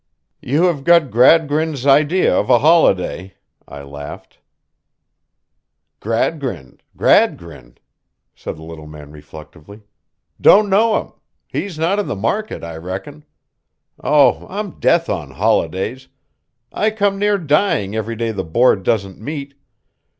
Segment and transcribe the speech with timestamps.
[0.41, 3.35] "You have got Gradgrind's idea of a holiday,"
[3.67, 4.39] I laughed.
[5.99, 7.79] "Gradgrind, Gradgrind?"
[8.33, 9.83] said the little man reflectively.
[10.41, 11.13] "Don't know him.
[11.47, 13.25] He's not in the market, I reckon.
[14.03, 16.07] Oh, I'm death on holidays!
[16.71, 19.53] I come near dying every day the Board doesn't meet.